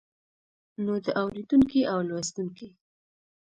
نو 0.83 0.93
د 1.05 1.07
اوريدونکي 1.21 1.81
او 1.91 1.99
لوستونکي 2.09 2.67